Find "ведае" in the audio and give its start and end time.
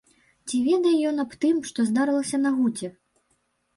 0.67-0.93